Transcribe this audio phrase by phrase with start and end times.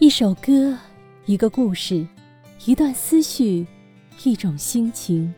[0.00, 0.74] 一首歌，
[1.26, 2.06] 一个故事，
[2.64, 3.66] 一段思绪，
[4.24, 5.30] 一种心情。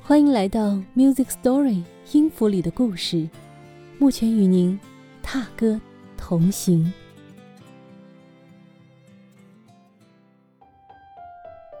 [0.00, 1.82] 欢迎来到 Music Story
[2.12, 3.28] 音符里的故事，
[3.98, 4.78] 目前与您
[5.20, 5.80] 踏歌
[6.16, 6.92] 同行。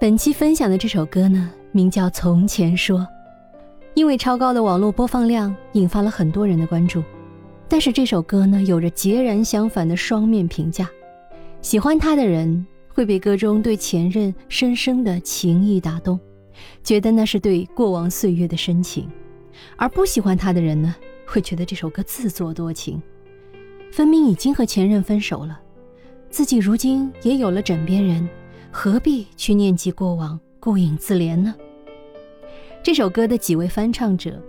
[0.00, 2.98] 本期分享的这首歌呢，名叫《从前说》，
[3.94, 7.00] 因为超高的网络播放量，引发了很多人的关注。
[7.68, 10.90] 但是这首歌呢，有着截然相反的双面评价。
[11.60, 16.18] 喜欢他的人会被歌中对前任深深的情意打动，
[16.82, 19.04] 觉得那是对过往岁月的深情；
[19.76, 20.94] 而不喜欢他的人呢，
[21.26, 23.02] 会觉得这首歌自作多情。
[23.92, 25.60] 分明已经和前任分手了，
[26.30, 28.28] 自己如今也有了枕边人，
[28.70, 31.54] 何必去念及过往，顾影自怜呢？
[32.82, 34.40] 这首歌的几位翻唱者，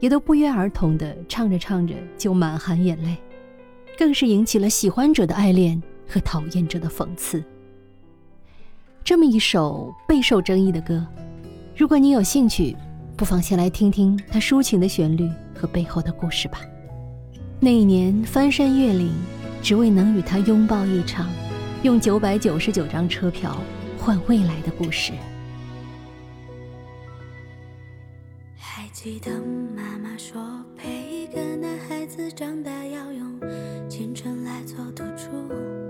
[0.00, 3.16] 也都不约而同的唱着唱着就满含眼泪，
[3.98, 5.80] 更是引起了喜欢者的爱恋。
[6.08, 7.42] 和讨厌者的讽刺。
[9.02, 11.06] 这么一首备受争议的歌，
[11.76, 12.74] 如果你有兴趣，
[13.16, 16.60] 不妨先来听听它抒情的旋律和背后的故事吧。
[17.60, 19.12] 那一年翻山越岭，
[19.62, 21.30] 只为能与他拥抱一场，
[21.82, 23.56] 用九百九十九张车票
[23.98, 25.12] 换未来的故事。
[28.56, 29.30] 还记得
[29.76, 30.42] 妈妈说，
[30.76, 33.40] 陪一个男孩子长大要用
[33.88, 35.83] 青春来做赌注。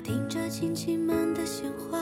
[0.00, 1.98] 听着亲戚们的闲话，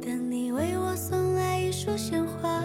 [0.00, 2.62] 等你为我送来一束鲜花。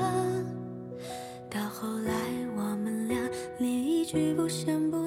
[1.49, 2.13] 到后来，
[2.55, 3.17] 我们俩
[3.59, 5.06] 连一句不咸不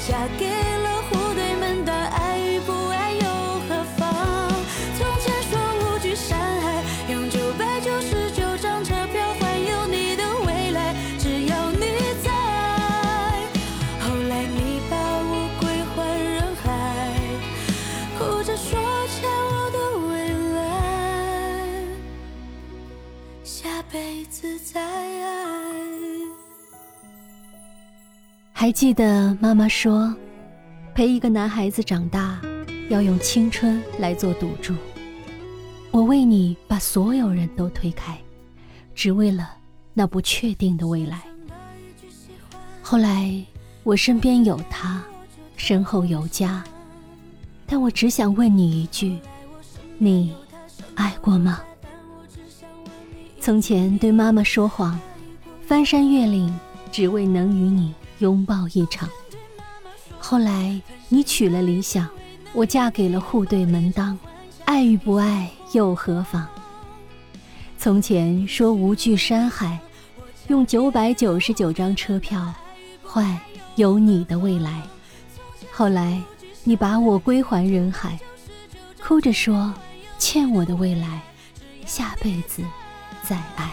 [0.00, 0.89] 想，我嫁
[28.60, 30.14] 还记得妈妈说，
[30.94, 32.38] 陪一个男孩子长大，
[32.90, 34.74] 要用青春来做赌注。
[35.90, 38.18] 我为你把所有人都推开，
[38.94, 39.48] 只为了
[39.94, 41.22] 那不确定的未来。
[42.82, 43.42] 后来
[43.82, 45.02] 我身边有他，
[45.56, 46.62] 身后有家，
[47.64, 49.18] 但我只想问你一句：
[49.96, 50.36] 你
[50.96, 51.62] 爱过吗？
[53.40, 55.00] 从前对妈妈说谎，
[55.62, 56.54] 翻山越岭，
[56.92, 57.94] 只为能与你。
[58.20, 59.08] 拥抱一场。
[60.18, 62.08] 后来你娶了理想，
[62.52, 64.18] 我嫁给了户对门当，
[64.64, 66.46] 爱与不爱又何妨？
[67.76, 69.78] 从前说无惧山海，
[70.48, 72.52] 用九百九十九张车票
[73.02, 73.38] 换
[73.76, 74.82] 有你的未来。
[75.72, 76.22] 后来
[76.62, 78.18] 你把我归还人海，
[79.02, 79.72] 哭着说
[80.18, 81.22] 欠我的未来，
[81.86, 82.62] 下辈子
[83.22, 83.72] 再爱。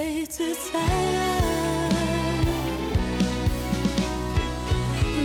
[0.00, 0.82] 辈子再爱，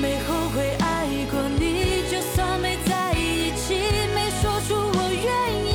[0.02, 3.74] 没后悔爱过你，就算没在一起，
[4.14, 5.32] 没说出我愿
[5.64, 5.72] 意，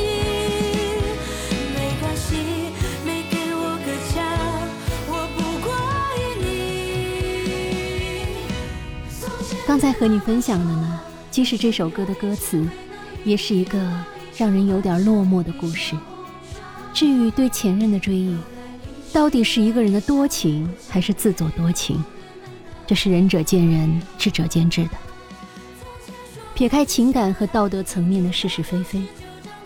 [1.75, 2.37] 没关系，
[3.07, 4.21] 没给我个家，
[5.09, 5.73] 我不怪
[6.45, 6.45] 你。
[9.67, 11.01] 刚才和你分享的呢，
[11.31, 12.69] 既是这首歌的歌词，
[13.25, 13.79] 也是一个
[14.37, 15.97] 让人有点落寞的故事。
[16.93, 18.37] 至于对前任的追忆。
[19.13, 22.03] 到底是一个人的多情，还是自作多情？
[22.87, 24.91] 这是仁者见仁，智者见智的。
[26.55, 29.03] 撇开情感和道德层面的是是非非，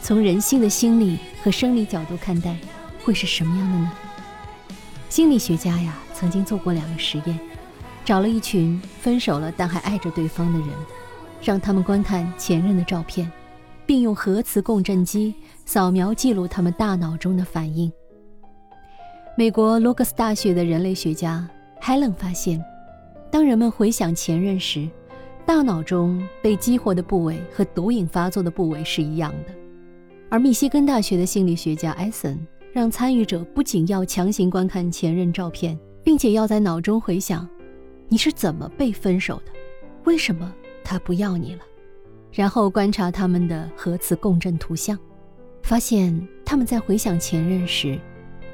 [0.01, 2.57] 从人性的心理和生理角度看待，
[3.05, 3.93] 会是什么样的呢？
[5.11, 7.39] 心理学家呀，曾经做过两个实验，
[8.03, 10.69] 找了一群分手了但还爱着对方的人，
[11.43, 13.31] 让他们观看前任的照片，
[13.85, 15.35] 并用核磁共振机
[15.67, 17.93] 扫描记录他们大脑中的反应。
[19.37, 21.45] 美国罗格斯大学的人类学家
[21.83, 22.65] Helen 发现，
[23.33, 24.89] 当人们回想前任时，
[25.45, 29.53] 大脑中被激活的部位和毒瘾发作的部位是一样的。
[30.31, 32.39] 而密西根大学的心理学家艾森
[32.73, 37.49] 让参与者不仅要强行观看前任照片，并且要在脑中回想
[38.09, 39.51] 你是怎么被分手的，
[40.05, 40.55] 为什么
[40.85, 41.63] 他不要你了，
[42.31, 44.97] 然后观察他们的核磁共振图像，
[45.65, 47.99] 发现他们在回想前任时。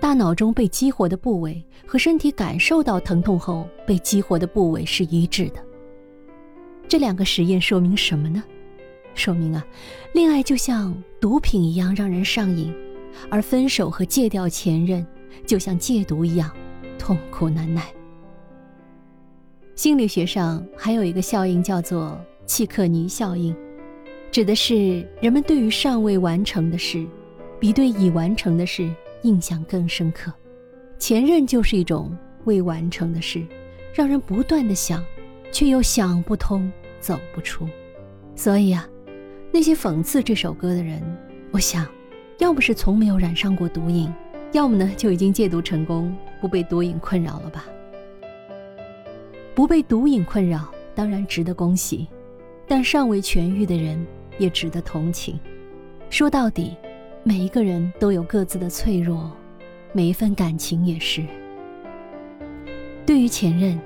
[0.01, 5.63] 大脑中被激活的部位和身体感受到疼痛后被激活的部位是一致的。
[6.89, 8.43] 这两个实验说明什么呢？
[9.15, 9.65] 说明啊，
[10.15, 12.75] 恋爱就像毒品一样让人上瘾，
[13.29, 15.07] 而分手和戒掉前任
[15.47, 16.51] 就像戒毒一样
[16.99, 17.85] 痛苦难耐。
[19.75, 23.55] 心理学上还有一个效应叫做契克尼效应，
[24.31, 27.07] 指的是人们对于尚未完成的事，
[27.59, 28.91] 比对已完成的事。
[29.23, 30.33] 印象更深刻，
[30.99, 33.47] 前任就是一种未完成的事，
[33.93, 35.05] 让人不断的想，
[35.53, 36.71] 却又想不通，
[37.01, 37.69] 走不出。
[38.35, 38.89] 所以啊，
[39.53, 41.03] 那些讽刺这首歌的人，
[41.51, 41.87] 我想，
[42.39, 44.11] 要不是从没有染上过毒瘾，
[44.53, 47.67] 要么呢就已经戒毒成功，不被毒瘾困扰了吧。
[49.55, 52.09] 不被毒瘾困扰，当然值得恭喜，
[52.67, 54.03] 但尚未痊愈的人
[54.39, 55.39] 也值得同情。
[56.09, 56.77] 说到底。
[57.23, 59.31] 每一个人都有各自的脆弱，
[59.93, 61.23] 每一份感情也是。
[63.07, 63.79] 对于前任，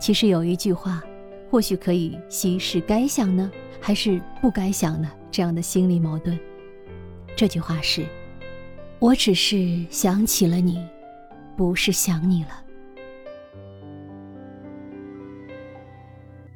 [0.00, 1.02] 其实有一句话，
[1.50, 6.38] 或许可以稀释该想呢，还是不该想呢这样的心理矛盾。
[7.34, 8.06] 这句话是：
[9.00, 10.86] 我只是想起了你，
[11.56, 12.50] 不是想你了。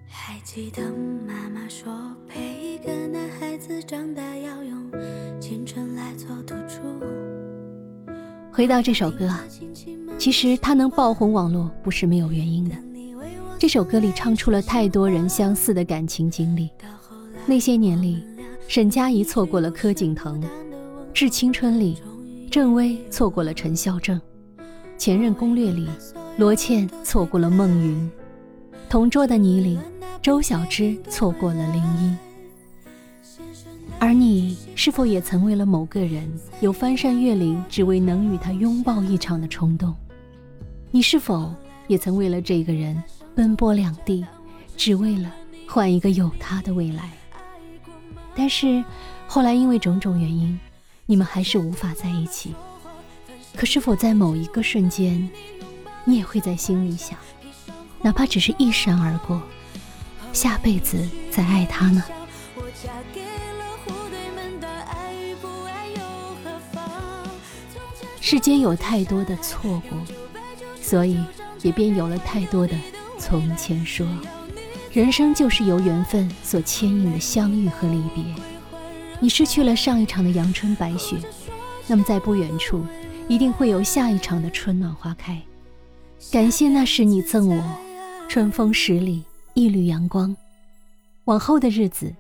[0.09, 0.83] 还记得
[1.27, 1.93] 妈妈说，
[2.29, 4.32] 陪一个男孩子长大
[8.53, 9.43] 回到这首歌啊，
[10.19, 12.77] 其实它能爆红网络不是没有原因的。
[13.59, 16.69] 这首歌里唱出了太多人相似的感情经历。
[17.47, 18.23] 那些年里，
[18.69, 20.39] 沈佳宜错过了柯景腾；
[21.15, 21.97] 《致青春》里，
[22.51, 24.19] 郑薇错过了陈孝正；
[24.99, 25.89] 《前任攻略》里，
[26.37, 27.97] 罗茜错过了孟云；
[28.91, 29.79] 《同桌的你》里。
[30.21, 32.17] 周小栀错过了林一，
[34.03, 36.29] 而你是否也曾为了某个人
[36.59, 39.95] 有翻山越岭只为能与他拥抱一场的冲动？
[40.91, 41.55] 你是否
[41.87, 43.01] 也曾为了这个人
[43.37, 44.27] 奔波两地，
[44.77, 45.33] 只为了
[45.69, 47.13] 换一个有他的未来？
[48.35, 48.83] 但是
[49.29, 50.59] 后来因为种种原因，
[51.07, 52.57] 你们还是无法在一起。
[53.55, 55.31] 可是否在某一个瞬间，
[56.05, 57.17] 你也会在心里想，
[58.01, 59.41] 哪怕只是一闪而过？
[60.33, 62.03] 下辈子再爱他呢。
[68.33, 69.99] 世间有太多的错过，
[70.81, 71.23] 所以
[71.61, 72.75] 也便有了太多的
[73.19, 74.07] 从前说。
[74.91, 78.25] 人生就是由缘分所牵引的相遇和离别。
[79.21, 81.19] 你失去了上一场的阳春白雪，
[81.87, 82.83] 那么在不远处，
[83.29, 85.39] 一定会有下一场的春暖花开。
[86.31, 87.63] 感谢那时你赠我
[88.31, 89.23] 春风十里。
[89.53, 90.35] 一缕阳光，
[91.27, 92.11] 往后的日子，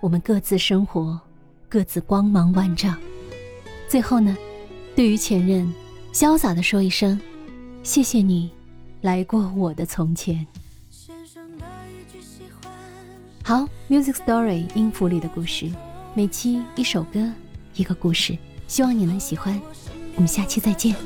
[0.00, 1.20] 我们各自生活，
[1.68, 2.96] 各自光芒万丈。
[3.86, 4.34] 最后呢，
[4.98, 5.72] 对于前任，
[6.12, 7.20] 潇洒的说一声：
[7.84, 8.50] 谢谢你，
[9.02, 10.44] 来过我的从前。
[13.44, 15.70] 好，Music Story 音符里的故事，
[16.14, 17.32] 每期一首歌，
[17.76, 18.36] 一个故事，
[18.66, 19.62] 希望你能喜欢。
[20.16, 20.96] 我们下期再见。